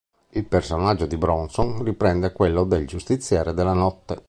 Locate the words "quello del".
2.31-2.87